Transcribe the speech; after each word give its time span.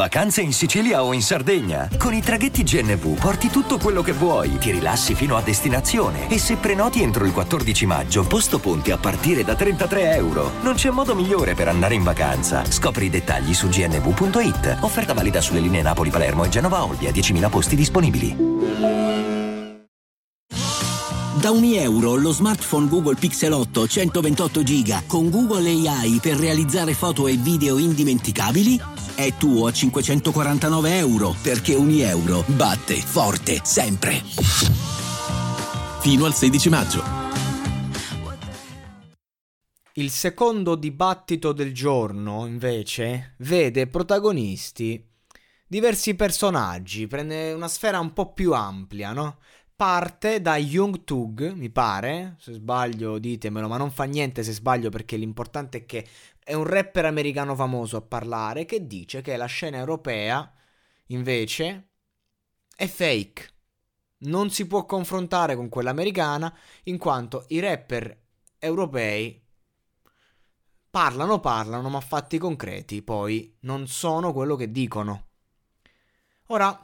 Vacanze 0.00 0.40
in 0.40 0.54
Sicilia 0.54 1.04
o 1.04 1.12
in 1.12 1.20
Sardegna. 1.20 1.86
Con 1.98 2.14
i 2.14 2.22
traghetti 2.22 2.62
GNV 2.62 3.20
porti 3.20 3.50
tutto 3.50 3.76
quello 3.76 4.00
che 4.00 4.12
vuoi, 4.12 4.56
ti 4.56 4.70
rilassi 4.70 5.14
fino 5.14 5.36
a 5.36 5.42
destinazione 5.42 6.30
e 6.30 6.38
se 6.38 6.56
prenoti 6.56 7.02
entro 7.02 7.26
il 7.26 7.32
14 7.32 7.84
maggio, 7.84 8.22
posto 8.22 8.58
ponti 8.60 8.92
a 8.92 8.96
partire 8.96 9.44
da 9.44 9.54
33 9.54 10.14
euro. 10.14 10.52
Non 10.62 10.72
c'è 10.72 10.88
modo 10.88 11.14
migliore 11.14 11.52
per 11.52 11.68
andare 11.68 11.96
in 11.96 12.02
vacanza. 12.02 12.64
Scopri 12.64 13.04
i 13.04 13.10
dettagli 13.10 13.52
su 13.52 13.68
gnv.it. 13.68 14.78
Offerta 14.80 15.12
valida 15.12 15.42
sulle 15.42 15.60
linee 15.60 15.82
Napoli-Palermo 15.82 16.44
e 16.44 16.48
Genova-Olbia, 16.48 17.10
10.000 17.10 17.50
posti 17.50 17.76
disponibili. 17.76 18.34
Da 21.40 21.50
ogni 21.50 21.76
euro 21.76 22.16
lo 22.16 22.32
smartphone 22.32 22.88
Google 22.88 23.16
Pixel 23.16 23.52
8 23.52 23.86
128 23.86 24.62
GB 24.62 25.06
con 25.06 25.28
Google 25.28 25.68
AI 25.68 26.20
per 26.22 26.36
realizzare 26.36 26.94
foto 26.94 27.26
e 27.26 27.36
video 27.36 27.76
indimenticabili 27.76 28.80
è 29.14 29.34
tuo 29.34 29.66
a 29.66 29.72
549 29.72 30.96
euro 30.96 31.34
perché 31.42 31.74
ogni 31.74 32.00
euro 32.00 32.44
batte 32.46 32.94
forte 32.96 33.60
sempre. 33.62 34.22
Fino 36.00 36.24
al 36.24 36.34
16 36.34 36.68
maggio. 36.68 37.02
Il 39.94 40.10
secondo 40.10 40.76
dibattito 40.76 41.52
del 41.52 41.74
giorno, 41.74 42.46
invece, 42.46 43.34
vede 43.38 43.86
protagonisti 43.86 45.06
diversi 45.66 46.14
personaggi, 46.14 47.06
prende 47.06 47.52
una 47.52 47.68
sfera 47.68 48.00
un 48.00 48.12
po' 48.12 48.32
più 48.32 48.52
ampia, 48.52 49.12
no? 49.12 49.38
parte 49.80 50.42
da 50.42 50.58
Young 50.58 51.04
Tug, 51.04 51.52
mi 51.52 51.70
pare, 51.70 52.36
se 52.38 52.52
sbaglio 52.52 53.18
ditemelo, 53.18 53.66
ma 53.66 53.78
non 53.78 53.90
fa 53.90 54.04
niente 54.04 54.42
se 54.42 54.52
sbaglio 54.52 54.90
perché 54.90 55.16
l'importante 55.16 55.78
è 55.78 55.86
che 55.86 56.06
è 56.42 56.54
un 56.54 56.64
rapper 56.64 57.04
americano 57.04 57.54
famoso 57.54 57.96
a 57.96 58.02
parlare 58.02 58.64
che 58.64 58.86
dice 58.86 59.20
che 59.22 59.36
la 59.36 59.46
scena 59.46 59.78
europea 59.78 60.52
invece 61.06 61.90
è 62.74 62.86
fake. 62.86 63.48
Non 64.18 64.50
si 64.50 64.66
può 64.66 64.84
confrontare 64.84 65.56
con 65.56 65.68
quella 65.68 65.90
americana 65.90 66.54
in 66.84 66.98
quanto 66.98 67.44
i 67.48 67.60
rapper 67.60 68.18
europei 68.58 69.42
parlano, 70.90 71.40
parlano, 71.40 71.88
ma 71.88 72.00
fatti 72.00 72.36
concreti 72.36 73.02
poi 73.02 73.56
non 73.60 73.86
sono 73.86 74.32
quello 74.32 74.56
che 74.56 74.70
dicono. 74.70 75.28
Ora, 76.46 76.78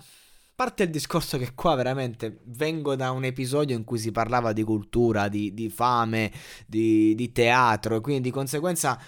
parte 0.57 0.85
il 0.85 0.91
discorso 0.91 1.37
che 1.37 1.53
qua 1.55 1.75
veramente 1.75 2.39
vengo 2.45 2.97
da 2.97 3.11
un 3.11 3.25
episodio 3.25 3.77
in 3.77 3.85
cui 3.85 3.99
si 3.99 4.11
parlava 4.11 4.55
di 4.55 4.63
cultura, 4.63 5.29
di, 5.29 5.53
di 5.53 5.69
fame, 5.69 6.33
di, 6.67 7.15
di, 7.15 7.31
teatro, 7.31 8.01
quindi 8.01 8.23
di 8.23 8.31
conseguenza 8.31 8.99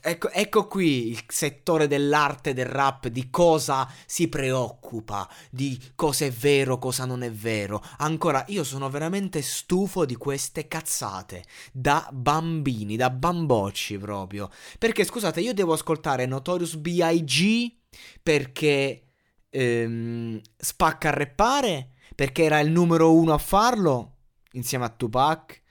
ecco, 0.00 0.30
ecco, 0.30 0.66
qui 0.66 1.10
il 1.10 1.22
settore 1.28 1.86
dell'arte, 1.86 2.54
del 2.54 2.66
rap, 2.66 3.06
di 3.06 3.30
cosa 3.30 3.88
si 4.04 4.28
preoccupa, 4.28 5.28
di 5.48 5.80
cosa 5.94 6.24
è 6.24 6.32
vero, 6.32 6.78
cosa 6.78 7.04
non 7.04 7.22
è 7.22 7.30
vero. 7.30 7.80
Ancora, 7.98 8.44
io 8.48 8.64
sono 8.64 8.90
veramente 8.90 9.42
stufo 9.42 10.04
di 10.04 10.16
queste 10.16 10.66
cazzate, 10.66 11.44
da 11.72 12.08
bambini, 12.12 12.96
da 12.96 13.10
bambocci 13.10 13.96
proprio. 13.98 14.50
Perché 14.76 15.04
scusate, 15.04 15.40
io 15.40 15.54
devo 15.54 15.74
ascoltare 15.74 16.26
Notorious 16.26 16.74
B.I.G. 16.74 17.74
perché 18.24 19.05
ehm, 19.50 20.40
spacca 20.56 21.08
a 21.08 21.12
reppare 21.12 21.90
perché 22.14 22.44
era 22.44 22.60
il 22.60 22.70
numero 22.70 23.14
uno 23.14 23.32
a 23.34 23.38
farlo 23.38 24.14
insieme 24.52 24.84
a 24.84 24.88
Tupac 24.88 25.62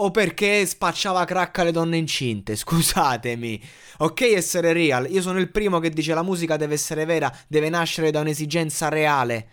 o 0.00 0.10
perché 0.10 0.64
spacciava 0.64 1.24
crack 1.24 1.58
alle 1.58 1.72
donne 1.72 1.96
incinte, 1.96 2.54
scusatemi. 2.56 3.60
Ok 3.98 4.20
essere 4.22 4.72
real, 4.72 5.10
io 5.10 5.20
sono 5.20 5.38
il 5.40 5.50
primo 5.50 5.80
che 5.80 5.90
dice 5.90 6.14
la 6.14 6.22
musica 6.22 6.56
deve 6.56 6.74
essere 6.74 7.04
vera, 7.04 7.32
deve 7.48 7.68
nascere 7.68 8.10
da 8.10 8.20
un'esigenza 8.20 8.88
reale. 8.88 9.48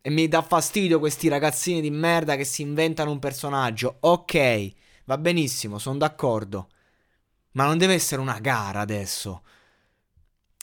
E 0.00 0.10
mi 0.10 0.28
dà 0.28 0.42
fastidio 0.42 0.98
questi 0.98 1.28
ragazzini 1.28 1.80
di 1.80 1.90
merda 1.90 2.36
che 2.36 2.44
si 2.44 2.62
inventano 2.62 3.10
un 3.10 3.18
personaggio. 3.18 3.98
Ok, 4.00 4.72
va 5.04 5.18
benissimo, 5.18 5.78
sono 5.78 5.98
d'accordo. 5.98 6.68
Ma 7.52 7.66
non 7.66 7.78
deve 7.78 7.94
essere 7.94 8.20
una 8.20 8.38
gara 8.38 8.80
adesso. 8.80 9.42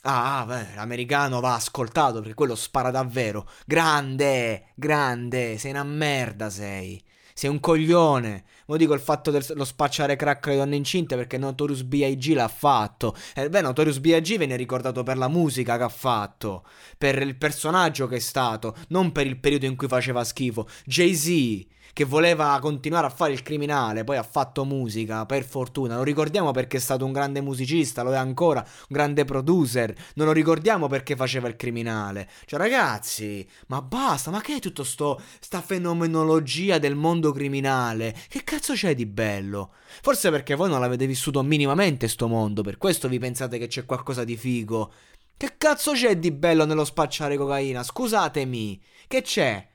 Ah, 0.08 0.44
beh, 0.46 0.74
l'americano 0.76 1.40
va 1.40 1.54
ascoltato 1.54 2.20
perché 2.20 2.34
quello 2.34 2.54
spara 2.54 2.92
davvero. 2.92 3.48
Grande, 3.66 4.66
grande, 4.76 5.58
sei 5.58 5.72
una 5.72 5.82
merda, 5.82 6.48
sei. 6.48 7.02
Sei 7.34 7.50
un 7.50 7.58
coglione. 7.58 8.44
Mo 8.66 8.76
dico 8.76 8.94
il 8.94 9.00
fatto 9.00 9.32
dello 9.32 9.64
spacciare 9.64 10.14
crack 10.14 10.46
alle 10.46 10.56
donne 10.58 10.76
incinte 10.76 11.16
perché 11.16 11.38
Notorious 11.38 11.82
B.I.G. 11.82 12.34
l'ha 12.34 12.46
fatto. 12.46 13.16
Eh, 13.34 13.48
beh, 13.48 13.60
Notorious 13.62 13.98
B.I.G. 13.98 14.36
viene 14.38 14.54
ricordato 14.54 15.02
per 15.02 15.16
la 15.18 15.28
musica 15.28 15.76
che 15.76 15.82
ha 15.82 15.88
fatto, 15.88 16.64
per 16.96 17.20
il 17.20 17.36
personaggio 17.36 18.06
che 18.06 18.16
è 18.16 18.20
stato, 18.20 18.76
non 18.88 19.10
per 19.10 19.26
il 19.26 19.38
periodo 19.38 19.66
in 19.66 19.74
cui 19.74 19.88
faceva 19.88 20.22
schifo. 20.22 20.68
Jay-Z 20.84 21.74
che 21.96 22.04
voleva 22.04 22.58
continuare 22.60 23.06
a 23.06 23.08
fare 23.08 23.32
il 23.32 23.40
criminale, 23.40 24.04
poi 24.04 24.18
ha 24.18 24.22
fatto 24.22 24.66
musica, 24.66 25.24
per 25.24 25.46
fortuna. 25.46 25.96
Lo 25.96 26.02
ricordiamo 26.02 26.50
perché 26.50 26.76
è 26.76 26.80
stato 26.80 27.06
un 27.06 27.12
grande 27.12 27.40
musicista, 27.40 28.02
lo 28.02 28.12
è 28.12 28.16
ancora, 28.16 28.60
un 28.60 28.86
grande 28.90 29.24
producer. 29.24 29.94
Non 30.16 30.26
lo 30.26 30.32
ricordiamo 30.32 30.88
perché 30.88 31.16
faceva 31.16 31.48
il 31.48 31.56
criminale. 31.56 32.28
Cioè, 32.44 32.58
ragazzi, 32.58 33.48
ma 33.68 33.80
basta, 33.80 34.30
ma 34.30 34.42
che 34.42 34.56
è 34.56 34.60
tutto 34.60 34.84
sto 34.84 35.18
sta 35.40 35.62
fenomenologia 35.62 36.76
del 36.76 36.96
mondo 36.96 37.32
criminale? 37.32 38.14
Che 38.28 38.44
cazzo 38.44 38.74
c'è 38.74 38.94
di 38.94 39.06
bello? 39.06 39.72
Forse 40.02 40.28
perché 40.30 40.54
voi 40.54 40.68
non 40.68 40.80
l'avete 40.80 41.06
vissuto 41.06 41.42
minimamente 41.42 42.08
sto 42.08 42.28
mondo, 42.28 42.60
per 42.60 42.76
questo 42.76 43.08
vi 43.08 43.18
pensate 43.18 43.56
che 43.56 43.68
c'è 43.68 43.86
qualcosa 43.86 44.22
di 44.22 44.36
figo. 44.36 44.92
Che 45.34 45.54
cazzo 45.56 45.92
c'è 45.92 46.18
di 46.18 46.30
bello 46.30 46.66
nello 46.66 46.84
spacciare 46.84 47.38
cocaina? 47.38 47.82
Scusatemi. 47.82 48.82
Che 49.08 49.22
c'è? 49.22 49.66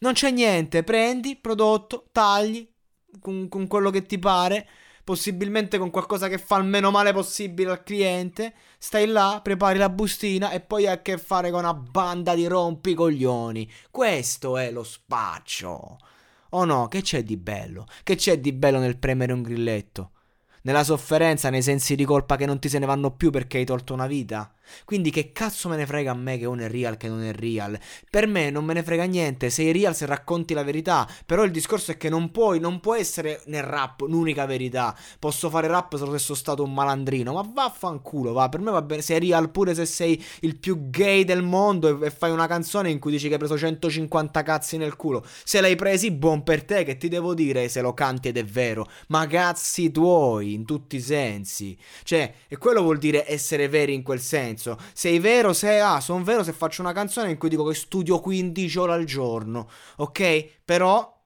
Non 0.00 0.12
c'è 0.12 0.30
niente, 0.30 0.84
prendi, 0.84 1.36
prodotto, 1.36 2.08
tagli 2.12 2.68
con, 3.20 3.48
con, 3.48 3.66
quello 3.66 3.90
che 3.90 4.06
ti 4.06 4.18
pare, 4.18 4.66
possibilmente 5.02 5.78
con 5.78 5.90
qualcosa 5.90 6.28
che 6.28 6.38
fa 6.38 6.58
il 6.58 6.64
meno 6.64 6.90
male 6.90 7.12
possibile 7.12 7.70
al 7.70 7.82
cliente, 7.82 8.54
stai 8.78 9.06
là, 9.06 9.40
prepari 9.42 9.78
la 9.78 9.88
bustina 9.88 10.50
e 10.50 10.60
poi 10.60 10.86
hai 10.86 10.92
a 10.92 11.02
che 11.02 11.18
fare 11.18 11.50
con 11.50 11.60
una 11.60 11.74
banda 11.74 12.34
di 12.34 12.46
rompicoglioni. 12.46 13.70
Questo 13.90 14.56
è 14.56 14.70
lo 14.70 14.84
spaccio. 14.84 15.98
Oh 16.50 16.64
no, 16.64 16.86
che 16.88 17.02
c'è 17.02 17.22
di 17.24 17.36
bello? 17.36 17.86
Che 18.04 18.14
c'è 18.14 18.38
di 18.38 18.52
bello 18.52 18.78
nel 18.78 18.98
premere 18.98 19.32
un 19.32 19.42
grilletto? 19.42 20.12
Nella 20.62 20.84
sofferenza, 20.84 21.50
nei 21.50 21.62
sensi 21.62 21.94
di 21.94 22.04
colpa 22.04 22.36
che 22.36 22.46
non 22.46 22.58
ti 22.58 22.68
se 22.68 22.78
ne 22.78 22.86
vanno 22.86 23.10
più 23.16 23.30
perché 23.30 23.58
hai 23.58 23.64
tolto 23.64 23.94
una 23.94 24.06
vita? 24.06 24.52
Quindi 24.84 25.10
che 25.10 25.32
cazzo 25.32 25.68
me 25.68 25.76
ne 25.76 25.86
frega 25.86 26.10
a 26.10 26.14
me 26.14 26.38
che 26.38 26.46
uno 26.46 26.62
è 26.62 26.68
real, 26.68 26.96
che 26.96 27.08
non 27.08 27.22
è 27.22 27.32
real? 27.32 27.78
Per 28.10 28.26
me 28.26 28.50
non 28.50 28.64
me 28.64 28.74
ne 28.74 28.82
frega 28.82 29.04
niente, 29.04 29.50
sei 29.50 29.72
real 29.72 29.94
se 29.94 30.06
racconti 30.06 30.54
la 30.54 30.62
verità, 30.62 31.08
però 31.26 31.44
il 31.44 31.50
discorso 31.50 31.92
è 31.92 31.96
che 31.96 32.08
non 32.08 32.30
puoi, 32.30 32.60
non 32.60 32.80
può 32.80 32.94
essere 32.94 33.42
nel 33.46 33.62
rap 33.62 34.00
l'unica 34.02 34.46
verità. 34.46 34.96
Posso 35.18 35.50
fare 35.50 35.66
rap 35.68 35.96
solo 35.96 36.12
se 36.12 36.18
sono 36.18 36.38
stato 36.38 36.62
un 36.62 36.72
malandrino, 36.72 37.32
ma 37.32 37.48
vaffanculo, 37.52 38.32
va, 38.32 38.48
per 38.48 38.60
me 38.60 38.70
va 38.70 38.82
bene, 38.82 39.02
sei 39.02 39.18
real 39.20 39.50
pure 39.50 39.74
se 39.74 39.86
sei 39.86 40.22
il 40.40 40.58
più 40.58 40.90
gay 40.90 41.24
del 41.24 41.42
mondo 41.42 42.02
e, 42.02 42.06
e 42.06 42.10
fai 42.10 42.30
una 42.30 42.46
canzone 42.46 42.90
in 42.90 42.98
cui 42.98 43.10
dici 43.10 43.26
che 43.26 43.34
hai 43.34 43.38
preso 43.38 43.56
150 43.56 44.42
cazzi 44.42 44.76
nel 44.76 44.96
culo. 44.96 45.24
Se 45.44 45.60
l'hai 45.60 45.76
presi, 45.76 46.10
buon 46.10 46.42
per 46.42 46.64
te, 46.64 46.84
che 46.84 46.96
ti 46.96 47.08
devo 47.08 47.34
dire 47.34 47.68
se 47.68 47.80
lo 47.80 47.94
canti 47.94 48.28
ed 48.28 48.36
è 48.36 48.44
vero, 48.44 48.88
ma 49.08 49.26
cazzi 49.26 49.90
tuoi, 49.90 50.54
in 50.54 50.64
tutti 50.64 50.96
i 50.96 51.00
sensi. 51.00 51.76
Cioè, 52.02 52.34
e 52.48 52.56
quello 52.56 52.82
vuol 52.82 52.98
dire 52.98 53.30
essere 53.30 53.68
veri 53.68 53.94
in 53.94 54.02
quel 54.02 54.20
senso 54.20 54.57
senso. 54.58 54.78
Sei 54.92 55.18
vero 55.18 55.52
se 55.52 55.78
ah, 55.80 56.00
sono 56.00 56.22
vero 56.22 56.42
se 56.42 56.52
faccio 56.52 56.82
una 56.82 56.92
canzone 56.92 57.30
in 57.30 57.38
cui 57.38 57.48
dico 57.48 57.64
che 57.64 57.74
studio 57.74 58.20
15 58.20 58.78
ore 58.78 58.92
al 58.92 59.04
giorno, 59.04 59.68
ok? 59.96 60.62
Però 60.64 61.17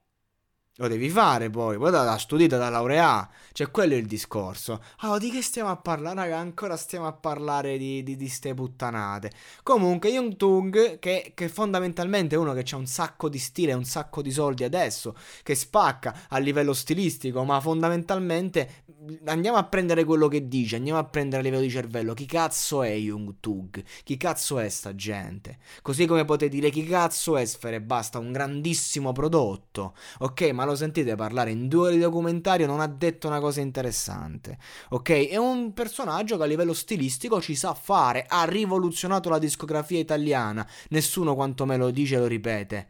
lo 0.77 0.89
devi 0.89 1.11
fare 1.11 1.51
poi, 1.51 1.77
poi 1.77 1.91
da, 1.91 2.03
da 2.03 2.17
studiata, 2.17 2.57
da 2.57 2.71
laureare. 2.71 3.29
Cioè, 3.53 3.71
quello 3.71 3.93
è 3.93 3.99
il 3.99 4.07
discorso. 4.07 4.83
Ah, 4.99 5.19
di 5.19 5.31
che 5.31 5.43
stiamo 5.43 5.69
a 5.69 5.77
parlare, 5.77 6.15
raga? 6.15 6.39
Ancora 6.39 6.77
stiamo 6.77 7.07
a 7.07 7.13
parlare 7.13 7.77
di, 7.77 8.03
di, 8.03 8.17
di 8.17 8.29
ste 8.29 8.55
puttanate. 8.55 9.31
Comunque, 9.63 10.09
Young 10.09 10.37
Tung, 10.37 10.99
che, 10.99 11.33
che 11.35 11.49
fondamentalmente 11.49 12.37
è 12.37 12.39
uno 12.39 12.55
che 12.55 12.65
ha 12.71 12.77
un 12.77 12.87
sacco 12.87 13.29
di 13.29 13.39
stile, 13.39 13.75
un 13.75 13.85
sacco 13.85 14.23
di 14.23 14.31
soldi 14.31 14.65
adesso, 14.65 15.15
che 15.43 15.55
spacca 15.55 16.27
a 16.29 16.39
livello 16.39 16.73
stilistico, 16.73 17.45
ma 17.45 17.61
fondamentalmente 17.61 18.85
andiamo 19.27 19.57
a 19.57 19.65
prendere 19.65 20.05
quello 20.05 20.29
che 20.29 20.47
dice, 20.49 20.77
andiamo 20.77 20.99
a 20.99 21.05
prendere 21.05 21.41
a 21.41 21.45
livello 21.45 21.63
di 21.63 21.71
cervello. 21.71 22.15
Chi 22.15 22.27
cazzo 22.27 22.83
è 22.83 22.95
Young 22.95 23.37
Tug? 23.41 23.83
Chi 24.05 24.17
cazzo 24.17 24.59
è 24.59 24.69
sta 24.69 24.95
gente? 24.95 25.59
Così 25.83 26.07
come 26.07 26.25
potete 26.25 26.55
dire 26.55 26.71
chi 26.71 26.85
cazzo 26.85 27.37
è 27.37 27.45
Sfere 27.45 27.81
Basta, 27.81 28.19
un 28.19 28.33
grandissimo 28.33 29.13
prodotto. 29.13 29.95
Ok, 30.21 30.51
ma 30.53 30.65
lo 30.65 30.72
sentite 30.77 31.15
parlare 31.15 31.51
in 31.51 31.69
due 31.69 31.89
ore 31.89 31.95
di 31.95 32.01
documentario, 32.01 32.67
non 32.67 32.81
ha 32.81 32.87
detto 32.87 33.27
una 33.29 33.41
cosa 33.41 33.61
interessante. 33.61 34.59
Ok, 34.91 35.29
è 35.29 35.37
un 35.37 35.73
personaggio 35.73 36.37
che 36.37 36.43
a 36.43 36.47
livello 36.47 36.73
stilistico 36.73 37.41
ci 37.41 37.55
sa 37.55 37.75
fare, 37.75 38.25
ha 38.29 38.45
rivoluzionato 38.45 39.29
la 39.29 39.39
discografia 39.39 39.99
italiana. 39.99 40.67
Nessuno 40.91 41.35
quanto 41.35 41.67
me 41.67 41.77
lo 41.77 41.91
dice 41.91 42.19
lo 42.19 42.27
ripete. 42.27 42.89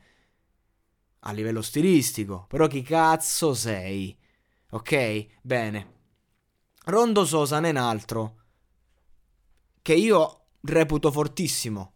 A 1.21 1.33
livello 1.33 1.63
stilistico, 1.63 2.47
però 2.49 2.67
chi 2.67 2.83
cazzo 2.83 3.55
sei? 3.55 4.17
Ok? 4.71 5.27
Bene. 5.43 5.93
Rondo 6.87 7.25
Sosa 7.25 7.61
ne 7.61 7.71
un 7.71 7.77
altro. 7.77 8.37
che 9.83 9.95
io 9.95 10.47
reputo 10.63 11.11
fortissimo, 11.11 11.95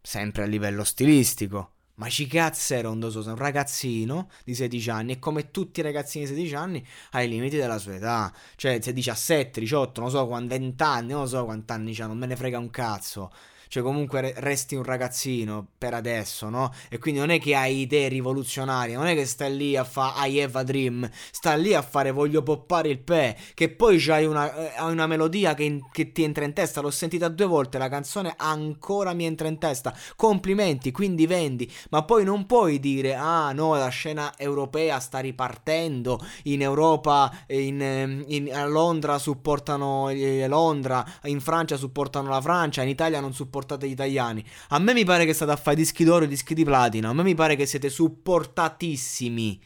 sempre 0.00 0.42
a 0.42 0.46
livello 0.46 0.82
stilistico. 0.84 1.74
Ma 1.94 2.08
ci 2.08 2.26
cazzo 2.26 2.74
era 2.74 2.88
un 2.88 2.98
dososo, 2.98 3.30
un 3.30 3.36
ragazzino 3.36 4.28
di 4.44 4.54
16 4.54 4.90
anni 4.90 5.12
e 5.12 5.18
come 5.18 5.50
tutti 5.50 5.80
i 5.80 5.82
ragazzini 5.82 6.24
di 6.24 6.30
16 6.30 6.54
anni 6.54 6.86
ha 7.10 7.22
i 7.22 7.28
limiti 7.28 7.56
della 7.56 7.78
sua 7.78 7.94
età. 7.94 8.32
Cioè, 8.56 8.80
se 8.80 8.92
17, 8.92 9.60
18, 9.60 10.00
non 10.00 10.10
so, 10.10 10.26
20 10.26 10.82
anni, 10.82 11.12
non 11.12 11.28
so 11.28 11.44
quanti 11.44 11.72
anni 11.72 11.94
c'ha, 11.94 12.06
non 12.06 12.18
me 12.18 12.26
ne 12.26 12.36
frega 12.36 12.58
un 12.58 12.70
cazzo 12.70 13.30
cioè 13.72 13.82
comunque 13.82 14.34
resti 14.36 14.74
un 14.74 14.82
ragazzino 14.82 15.66
per 15.78 15.94
adesso, 15.94 16.50
no? 16.50 16.70
E 16.90 16.98
quindi 16.98 17.20
non 17.20 17.30
è 17.30 17.40
che 17.40 17.54
hai 17.54 17.80
idee 17.80 18.08
rivoluzionarie, 18.08 18.96
non 18.96 19.06
è 19.06 19.14
che 19.14 19.24
stai 19.24 19.56
lì 19.56 19.76
a 19.78 19.84
fare 19.84 20.28
I 20.28 20.42
have 20.42 20.58
a 20.58 20.62
dream, 20.62 21.08
sta 21.30 21.54
lì 21.54 21.72
a 21.72 21.80
fare 21.80 22.10
voglio 22.10 22.42
poppare 22.42 22.90
il 22.90 22.98
pe, 22.98 23.34
che 23.54 23.70
poi 23.70 23.96
c'hai 23.98 24.26
una, 24.26 24.54
eh, 24.54 24.72
hai 24.76 24.92
una 24.92 25.06
melodia 25.06 25.54
che, 25.54 25.62
in, 25.62 25.80
che, 25.90 26.12
ti 26.12 26.22
entra 26.22 26.44
in 26.44 26.52
testa, 26.52 26.82
l'ho 26.82 26.90
sentita 26.90 27.28
due 27.28 27.46
volte, 27.46 27.78
la 27.78 27.88
canzone 27.88 28.34
ancora 28.36 29.14
mi 29.14 29.24
entra 29.24 29.48
in 29.48 29.56
testa, 29.56 29.96
complimenti, 30.16 30.90
quindi 30.90 31.26
vendi, 31.26 31.66
ma 31.88 32.04
poi 32.04 32.24
non 32.24 32.44
puoi 32.44 32.78
dire, 32.78 33.14
ah 33.14 33.52
no, 33.52 33.74
la 33.74 33.88
scena 33.88 34.34
europea 34.36 35.00
sta 35.00 35.20
ripartendo, 35.20 36.20
in 36.42 36.60
Europa, 36.60 37.34
in, 37.46 37.80
ehm, 37.80 38.24
in, 38.26 38.52
a 38.52 38.66
Londra 38.66 39.18
supportano 39.18 40.10
eh, 40.10 40.46
Londra, 40.46 41.02
in 41.22 41.40
Francia 41.40 41.78
supportano 41.78 42.28
la 42.28 42.42
Francia, 42.42 42.82
in 42.82 42.90
Italia 42.90 43.20
non 43.20 43.32
supportano 43.32 43.60
supportate 43.62 43.88
gli 43.88 43.92
italiani. 43.92 44.44
A 44.68 44.78
me 44.78 44.92
mi 44.92 45.04
pare 45.04 45.24
che 45.24 45.32
state 45.32 45.52
a 45.52 45.56
fare 45.56 45.76
dischi 45.76 46.04
d'oro 46.04 46.24
e 46.24 46.28
dischi 46.28 46.54
di 46.54 46.64
platino. 46.64 47.08
A 47.08 47.12
me 47.12 47.22
mi 47.22 47.34
pare 47.34 47.56
che 47.56 47.66
siete 47.66 47.88
supportatissimi. 47.88 49.62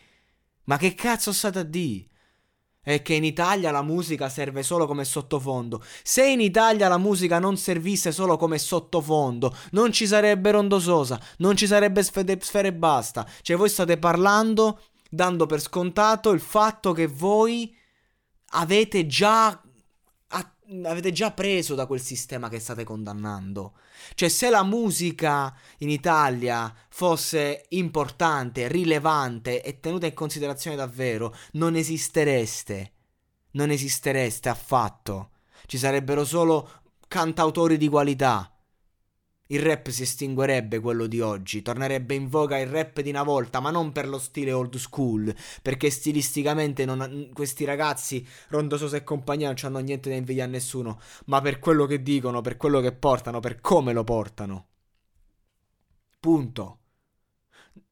Ma 0.65 0.77
che 0.77 0.95
cazzo 0.95 1.33
state 1.33 1.59
a 1.59 1.63
dire? 1.63 2.09
È 2.87 3.03
che 3.03 3.15
in 3.15 3.25
Italia 3.25 3.73
la 3.73 3.83
musica 3.83 4.29
serve 4.29 4.63
solo 4.63 4.87
come 4.87 5.05
sottofondo. 5.05 5.83
Se 6.05 6.25
in 6.25 6.41
Italia 6.41 6.87
la 6.87 6.99
musica 6.99 7.41
non 7.41 7.57
servisse 7.57 8.13
solo 8.13 8.37
come 8.37 8.59
sottofondo, 8.59 9.53
non 9.73 9.91
ci 9.91 10.07
sarebbe 10.07 10.53
Rondo 10.53 10.79
Sosa, 10.79 11.21
non 11.39 11.57
ci 11.57 11.67
sarebbe 11.67 12.05
Sfere, 12.05 12.39
Sfere 12.41 12.73
Basta. 12.73 13.27
Cioè 13.43 13.57
voi 13.57 13.69
state 13.69 13.99
parlando, 13.99 14.83
dando 15.11 15.47
per 15.47 15.61
scontato 15.61 16.31
il 16.31 16.39
fatto 16.39 16.93
che 16.93 17.09
voi 17.09 17.75
avete 18.51 19.07
già 19.07 19.61
avete 20.85 21.13
già 21.13 21.33
preso 21.33 21.75
da 21.75 21.87
quel 21.87 22.01
sistema 22.01 22.49
che 22.49 22.59
state 22.59 22.85
condannando. 22.85 23.75
Cioè, 24.15 24.29
se 24.29 24.51
la 24.51 24.63
musica 24.63 25.55
in 25.79 25.91
Italia 25.91 26.73
fosse 26.89 27.67
importante, 27.71 28.69
rilevante 28.69 29.63
e 29.63 29.81
tenuta 29.81 30.07
in 30.07 30.15
considerazione 30.15 30.77
davvero, 30.77 31.35
non 31.53 31.77
esistereste. 31.77 32.93
Non 33.53 33.71
esistereste 33.71 34.49
affatto. 34.49 35.31
Ci 35.67 35.79
sarebbero 35.79 36.25
solo 36.25 36.83
cantautori 37.09 37.77
di 37.77 37.89
qualità 37.89 38.56
il 39.49 39.61
rap 39.61 39.89
si 39.91 40.03
estinguerebbe 40.03 40.81
quello 40.81 41.07
di 41.07 41.21
oggi, 41.21 41.63
tornerebbe 41.63 42.15
in 42.15 42.29
voga 42.29 42.59
il 42.59 42.69
rap 42.69 43.01
di 43.01 43.11
una 43.11 43.23
volta, 43.23 43.61
ma 43.61 43.71
non 43.71 43.93
per 43.93 44.09
lo 44.09 44.19
stile 44.19 44.53
old 44.53 44.77
school, 44.77 45.35
perché 45.63 45.91
stilisticamente 45.91 46.85
non, 46.85 47.31
questi 47.33 47.65
ragazzi, 47.65 48.27
Rondososa 48.49 48.97
e 48.97 49.05
compagnia, 49.05 49.47
non 49.47 49.57
hanno 49.63 49.79
niente 49.79 50.09
da 50.09 50.17
invidiare 50.17 50.49
a 50.49 50.53
nessuno, 50.53 51.01
ma 51.27 51.41
per 51.41 51.59
quello 51.59 51.87
che 51.87 52.03
dicono, 52.03 52.41
per 52.41 52.57
quello 52.57 52.81
che 52.81 52.93
portano, 52.93 53.41
per 53.41 53.61
come 53.61 53.93
lo 53.93 54.05
portano. 54.05 54.67
Punto. 56.19 56.79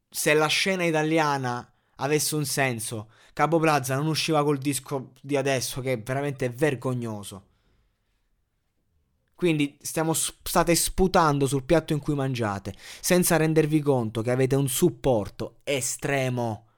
Se 0.08 0.34
la 0.34 0.46
scena 0.46 0.84
italiana 0.84 1.72
avesse 1.96 2.34
un 2.34 2.44
senso, 2.44 3.10
Capo 3.32 3.58
Plaza 3.58 3.96
non 3.96 4.06
usciva 4.06 4.44
col 4.44 4.58
disco 4.58 5.12
di 5.20 5.36
adesso, 5.36 5.80
che 5.80 5.96
veramente 5.96 6.46
è 6.46 6.50
vergognoso. 6.50 7.46
Quindi 9.44 9.76
stiamo, 9.82 10.14
state 10.14 10.74
sputando 10.74 11.46
sul 11.46 11.64
piatto 11.64 11.92
in 11.92 11.98
cui 11.98 12.14
mangiate, 12.14 12.74
senza 13.02 13.36
rendervi 13.36 13.80
conto 13.80 14.22
che 14.22 14.30
avete 14.30 14.56
un 14.56 14.68
supporto 14.68 15.56
estremo 15.64 16.68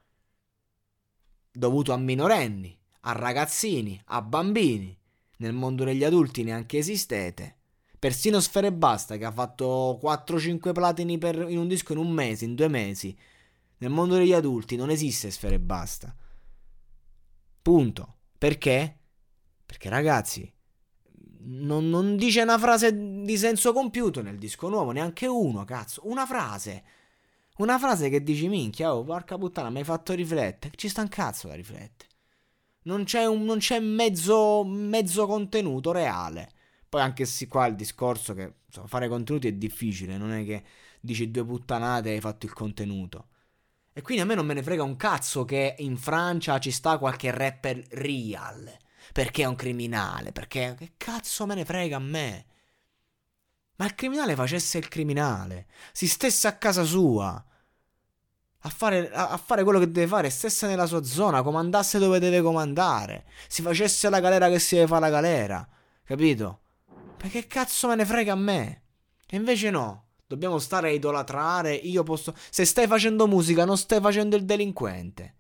dovuto 1.53 1.93
a 1.93 1.97
minorenni, 1.97 2.77
a 3.03 3.13
ragazzini, 3.13 4.03
a 4.07 4.21
bambini. 4.21 4.99
Nel 5.37 5.53
mondo 5.53 5.85
degli 5.85 6.03
adulti 6.03 6.43
neanche 6.43 6.79
esistete. 6.79 7.57
Persino 8.01 8.41
Sfere 8.41 8.73
Basta, 8.73 9.17
che 9.17 9.27
ha 9.27 9.31
fatto 9.31 10.01
4-5 10.03 10.73
platini 10.73 11.19
per, 11.19 11.49
in 11.49 11.59
un 11.59 11.69
disco 11.69 11.93
in 11.93 12.01
un 12.01 12.11
mese, 12.11 12.47
in 12.47 12.57
due 12.57 12.67
mesi. 12.67 13.17
Nel 13.77 13.91
mondo 13.91 14.17
degli 14.17 14.33
adulti 14.33 14.75
non 14.75 14.91
esiste 14.91 15.31
Sfere 15.31 15.61
Basta. 15.61 16.13
Punto. 17.63 18.15
Perché? 18.37 18.99
Perché 19.65 19.89
ragazzi, 19.89 20.53
non, 21.47 21.89
non, 21.89 22.17
dice 22.17 22.43
una 22.43 22.59
frase 22.59 22.93
di 23.23 23.37
senso 23.37 23.73
compiuto 23.73 24.23
nel 24.23 24.39
disco 24.39 24.69
nuovo, 24.69 24.91
neanche 24.93 25.27
uno, 25.27 25.65
cazzo. 25.65 26.03
Una 26.05 26.27
frase. 26.27 26.85
Una 27.59 27.79
frase 27.79 28.09
che 28.09 28.23
dici, 28.23 28.49
minchia, 28.49 28.95
oh, 28.95 29.05
porca 29.05 29.39
puttana, 29.39 29.71
mi 29.71 29.79
hai 29.79 29.85
fatto 29.85 30.13
riflettere. 30.13 30.75
Ci 30.77 30.89
sta 30.89 31.03
un 31.03 31.09
cazzo 31.09 31.49
da 31.49 31.55
riflettere. 31.55 32.11
Non 32.83 33.05
c'è, 33.05 33.27
un, 33.27 33.45
non 33.45 33.59
c'è 33.59 33.81
mezzo, 33.81 34.65
mezzo 34.65 35.27
contenuto 35.27 35.93
reale. 35.93 36.53
Poi 36.89 37.01
anche 37.01 37.25
sì, 37.25 37.47
qua 37.47 37.67
il 37.67 37.75
discorso 37.75 38.35
che 38.35 38.55
insomma, 38.67 38.87
fare 38.87 39.09
contenuti 39.09 39.49
è 39.49 39.53
difficile, 39.53 40.17
non 40.17 40.33
è 40.33 40.45
che 40.45 40.65
dici 41.01 41.31
due 41.31 41.45
puttanate 41.45 42.11
e 42.11 42.15
hai 42.15 42.21
fatto 42.21 42.47
il 42.47 42.53
contenuto. 42.53 43.29
E 43.93 44.03
quindi 44.03 44.23
a 44.23 44.27
me 44.27 44.35
non 44.35 44.47
me 44.47 44.55
ne 44.55 44.63
frega 44.63 44.83
un 44.83 44.97
cazzo 44.97 45.45
che 45.45 45.75
in 45.79 45.97
Francia 45.97 46.59
ci 46.59 46.71
sta 46.71 46.99
qualche 46.99 47.31
rapper 47.31 47.83
real 47.91 48.85
perché 49.13 49.43
è 49.43 49.47
un 49.47 49.55
criminale, 49.55 50.33
perché 50.33 50.75
che 50.79 50.93
cazzo 50.97 51.47
me 51.47 51.55
ne 51.55 51.65
frega 51.65 51.97
a 51.97 52.01
me? 52.01 52.47
Ma 53.77 53.85
il 53.85 53.95
criminale 53.95 54.35
facesse 54.35 54.79
il 54.79 54.89
criminale, 54.89 55.67
si 55.93 56.09
stesse 56.09 56.49
a 56.49 56.57
casa 56.57 56.83
sua, 56.83 57.45
a 58.61 58.69
fare, 58.69 59.11
a, 59.11 59.29
a 59.29 59.37
fare 59.37 59.65
quello 59.65 59.79
che 59.79 59.91
deve 59.91 60.07
fare, 60.07 60.31
stesse 60.31 60.67
nella 60.67 60.87
sua 60.87 61.03
zona, 61.05 61.43
comandasse 61.43 61.99
dove 61.99 62.19
deve 62.19 62.41
comandare, 62.41 63.27
si 63.49 63.63
facesse 63.63 64.09
la 64.09 64.21
galera 64.21 64.49
che 64.49 64.59
si 64.59 64.77
deve 64.77 64.87
fare 64.87 65.01
la 65.01 65.11
galera, 65.11 65.69
capito? 66.05 66.61
Perché 67.17 67.47
cazzo 67.47 67.89
me 67.89 67.97
ne 67.97 68.05
frega 68.05 68.33
a 68.33 68.37
me? 68.37 68.83
E 69.27 69.37
invece 69.37 69.71
no, 69.71 70.07
dobbiamo 70.27 70.59
stare 70.59 70.89
a 70.89 70.93
idolatrare, 70.93 71.75
io 71.75 72.03
posso... 72.03 72.35
Se 72.51 72.65
stai 72.65 72.87
facendo 72.87 73.27
musica 73.27 73.65
non 73.65 73.77
stai 73.77 74.01
facendo 74.01 74.37
il 74.37 74.45
delinquente. 74.45 75.36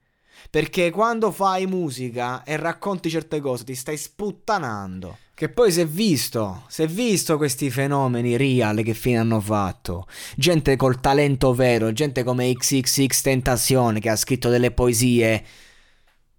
Perché 0.50 0.90
quando 0.90 1.30
fai 1.30 1.66
musica 1.66 2.42
e 2.44 2.56
racconti 2.56 3.10
certe 3.10 3.40
cose 3.40 3.64
ti 3.64 3.74
stai 3.74 3.96
sputtanando. 3.96 5.18
Che 5.34 5.50
poi 5.50 5.70
si 5.70 5.80
è 5.82 5.86
visto, 5.86 6.64
si 6.68 6.82
è 6.82 6.86
visto 6.86 7.36
questi 7.36 7.70
fenomeni 7.70 8.36
real 8.36 8.82
che 8.82 8.94
fine 8.94 9.18
hanno 9.18 9.40
fatto. 9.40 10.06
Gente 10.34 10.76
col 10.76 10.98
talento 11.00 11.52
vero, 11.52 11.92
gente 11.92 12.24
come 12.24 12.50
XXX 12.52 13.20
Tentazione 13.20 14.00
che 14.00 14.08
ha 14.08 14.16
scritto 14.16 14.48
delle 14.48 14.70
poesie 14.70 15.44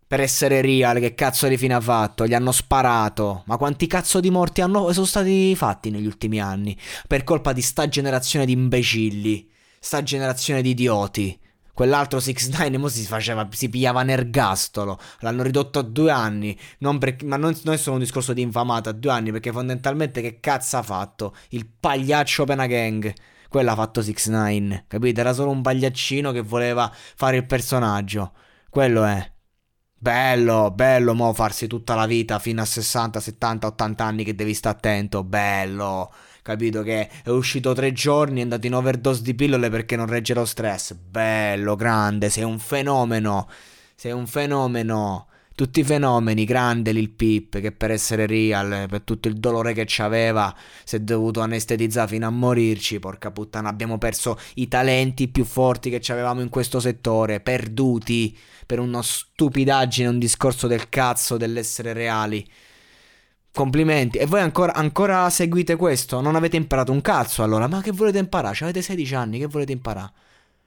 per 0.07 0.21
essere 0.21 0.61
real, 0.61 0.99
che 0.99 1.13
cazzo 1.15 1.49
di 1.49 1.57
fine 1.57 1.73
ha 1.73 1.81
fatto? 1.81 2.25
Gli 2.25 2.33
hanno 2.33 2.53
sparato. 2.53 3.43
Ma 3.45 3.57
quanti 3.57 3.87
cazzo 3.87 4.21
di 4.21 4.29
morti 4.29 4.61
hanno, 4.61 4.91
sono 4.93 5.05
stati 5.05 5.53
fatti 5.53 5.89
negli 5.89 6.05
ultimi 6.05 6.39
anni? 6.39 6.77
Per 7.07 7.25
colpa 7.25 7.51
di 7.51 7.61
sta 7.61 7.89
generazione 7.89 8.45
di 8.45 8.53
imbecilli, 8.53 9.49
sta 9.79 10.01
generazione 10.01 10.61
di 10.61 10.69
idioti. 10.69 11.37
Quell'altro 11.77 12.19
6 12.19 12.33
ix 12.33 12.49
si 12.89 13.05
faceva, 13.05 13.47
si 13.51 13.69
pigliava 13.69 14.01
un. 14.01 14.99
L'hanno 15.19 15.43
ridotto 15.43 15.77
a 15.77 15.83
due 15.83 16.09
anni. 16.09 16.57
Non 16.79 16.97
per, 16.97 17.17
ma 17.23 17.37
non, 17.37 17.55
non, 17.63 17.75
è 17.75 17.77
solo 17.77 17.97
un 17.97 18.01
discorso 18.01 18.33
di 18.33 18.41
infamata, 18.41 18.89
a 18.89 18.93
due 18.93 19.11
anni, 19.11 19.31
perché 19.31 19.51
fondamentalmente 19.51 20.19
che 20.21 20.39
cazzo 20.39 20.77
ha 20.77 20.81
fatto? 20.81 21.35
Il 21.49 21.67
pagliaccio 21.67 22.45
Pena 22.45 22.65
Gang. 22.65 23.13
Quello 23.47 23.69
ha 23.69 23.75
fatto 23.75 24.01
6 24.01 24.15
9 24.25 24.85
capite? 24.87 25.21
Era 25.21 25.33
solo 25.33 25.51
un 25.51 25.61
pagliaccino 25.61 26.31
che 26.31 26.41
voleva 26.41 26.91
fare 26.91 27.37
il 27.37 27.45
personaggio. 27.45 28.31
Quello 28.71 29.03
è. 29.03 29.31
Bello, 29.99 30.71
bello, 30.71 31.13
mo 31.13 31.31
farsi 31.33 31.67
tutta 31.67 31.93
la 31.93 32.07
vita 32.07 32.39
fino 32.39 32.59
a 32.59 32.65
60, 32.65 33.19
70, 33.19 33.67
80 33.67 34.03
anni 34.03 34.23
che 34.23 34.33
devi 34.33 34.55
stare 34.55 34.77
attento. 34.77 35.23
Bello 35.23 36.11
capito? 36.47 36.81
Che 36.81 37.09
è 37.23 37.29
uscito 37.29 37.73
tre 37.73 37.91
giorni, 37.91 38.39
è 38.39 38.43
andato 38.43 38.67
in 38.67 38.73
overdose 38.73 39.21
di 39.21 39.35
pillole 39.35 39.69
perché 39.69 39.97
non 39.97 40.07
regge 40.07 40.33
lo 40.33 40.45
stress. 40.45 40.93
Bello, 40.93 41.75
grande, 41.75 42.29
sei 42.29 42.45
un 42.45 42.57
fenomeno. 42.57 43.49
Sei 43.95 44.13
un 44.13 44.25
fenomeno. 44.27 45.27
Tutti 45.53 45.79
i 45.79 45.83
fenomeni, 45.83 46.45
grande 46.45 46.91
Lil 46.91 47.09
Pip, 47.09 47.59
che 47.59 47.71
per 47.71 47.91
essere 47.91 48.27
real, 48.27 48.85
per 48.87 49.01
tutto 49.01 49.27
il 49.27 49.33
dolore 49.33 49.73
che 49.73 49.83
c'aveva, 49.87 50.55
si 50.83 50.95
è 50.95 50.99
dovuto 50.99 51.41
anestetizzare 51.41 52.07
fino 52.07 52.27
a 52.27 52.29
morirci. 52.29 52.99
Porca 52.99 53.31
puttana, 53.31 53.67
abbiamo 53.67 53.97
perso 53.97 54.39
i 54.55 54.67
talenti 54.67 55.27
più 55.27 55.43
forti 55.43 55.89
che 55.89 56.11
avevamo 56.11 56.41
in 56.41 56.49
questo 56.49 56.79
settore, 56.79 57.41
perduti 57.41 58.37
per 58.65 58.79
una 58.79 59.01
stupidaggine, 59.01 60.07
un 60.07 60.19
discorso 60.19 60.67
del 60.67 60.89
cazzo 60.89 61.35
dell'essere 61.37 61.91
reali. 61.91 62.47
Complimenti. 63.57 64.19
E 64.19 64.27
voi 64.27 64.41
ancora, 64.41 64.75
ancora, 64.75 65.27
seguite 65.31 65.75
questo? 65.77 66.21
Non 66.21 66.35
avete 66.35 66.57
imparato 66.57 66.91
un 66.91 67.01
cazzo 67.01 67.41
allora? 67.41 67.67
Ma 67.67 67.81
che 67.81 67.91
volete 67.91 68.19
imparare? 68.19 68.53
Cioè, 68.53 68.69
avete 68.69 68.83
16 68.83 69.15
anni, 69.15 69.39
che 69.39 69.47
volete 69.47 69.71
imparare? 69.71 70.11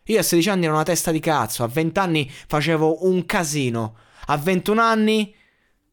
Io 0.07 0.19
a 0.19 0.25
16 0.25 0.51
anni 0.51 0.65
ero 0.65 0.75
una 0.75 0.83
testa 0.83 1.13
di 1.13 1.21
cazzo, 1.21 1.63
a 1.63 1.69
20 1.69 1.99
anni 2.01 2.29
facevo 2.29 3.07
un 3.07 3.25
casino, 3.27 3.95
a 4.27 4.37
21 4.37 4.81
anni 4.83 5.33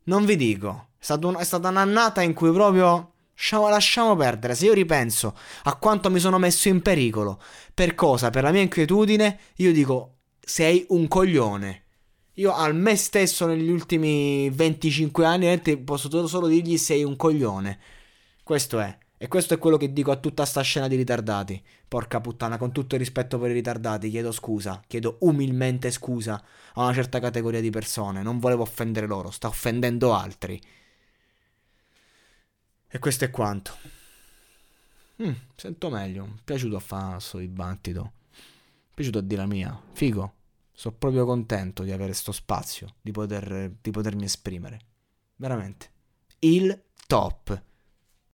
non 0.05 0.25
vi 0.25 0.35
dico. 0.37 0.87
È, 0.97 1.03
stato 1.03 1.27
un, 1.27 1.35
è 1.35 1.43
stata 1.43 1.69
un'annata 1.69 2.23
in 2.23 2.33
cui 2.33 2.51
proprio 2.51 3.11
Lasciamo, 3.35 3.69
lasciamo 3.69 4.15
perdere. 4.15 4.55
Se 4.55 4.65
io 4.65 4.73
ripenso 4.73 5.37
a 5.65 5.75
quanto 5.75 6.09
mi 6.09 6.17
sono 6.17 6.39
messo 6.39 6.67
in 6.67 6.81
pericolo, 6.81 7.39
per 7.75 7.93
cosa? 7.93 8.31
Per 8.31 8.41
la 8.41 8.49
mia 8.49 8.61
inquietudine, 8.61 9.39
io 9.57 9.71
dico, 9.71 10.15
sei 10.39 10.83
un 10.89 11.07
coglione. 11.07 11.83
Io 12.37 12.53
al 12.53 12.75
me 12.75 12.95
stesso 12.95 13.47
negli 13.47 13.69
ultimi 13.69 14.49
25 14.51 15.25
anni 15.25 15.77
posso 15.77 16.27
solo 16.27 16.47
dirgli 16.47 16.77
sei 16.77 17.03
un 17.03 17.15
coglione. 17.15 17.79
Questo 18.43 18.79
è. 18.79 18.95
E 19.17 19.27
questo 19.27 19.55
è 19.55 19.57
quello 19.57 19.77
che 19.77 19.91
dico 19.91 20.11
a 20.11 20.17
tutta 20.17 20.45
sta 20.45 20.61
scena 20.61 20.87
di 20.87 20.95
ritardati. 20.95 21.59
Porca 21.87 22.21
puttana, 22.21 22.59
con 22.59 22.71
tutto 22.71 22.93
il 22.93 23.01
rispetto 23.01 23.39
per 23.39 23.49
i 23.49 23.53
ritardati, 23.53 24.11
chiedo 24.11 24.31
scusa, 24.31 24.83
chiedo 24.85 25.17
umilmente 25.21 25.89
scusa 25.89 26.35
a 26.75 26.83
una 26.83 26.93
certa 26.93 27.19
categoria 27.19 27.59
di 27.59 27.71
persone. 27.71 28.21
Non 28.21 28.37
volevo 28.37 28.61
offendere 28.61 29.07
loro, 29.07 29.31
sta 29.31 29.47
offendendo 29.47 30.13
altri. 30.13 30.61
E 32.87 32.99
questo 32.99 33.25
è 33.25 33.31
quanto. 33.31 33.71
Mm, 35.23 35.33
sento 35.55 35.89
meglio, 35.89 36.37
piaciuto 36.43 36.79
fare 36.79 37.13
questo 37.13 37.39
dibattito. 37.39 38.11
Piaciuto 38.93 39.17
a 39.17 39.21
dire 39.21 39.41
la 39.41 39.47
mia. 39.47 39.81
Figo. 39.93 40.36
Sono 40.79 40.95
proprio 40.95 41.25
contento 41.25 41.81
di 41.81 41.89
avere 41.91 42.09
questo 42.11 42.31
spazio, 42.31 42.97
di, 43.01 43.09
poter, 43.09 43.77
di 43.81 43.89
potermi 43.89 44.25
esprimere. 44.25 44.79
Veramente. 45.37 45.89
Il 46.37 46.83
top. 47.07 47.63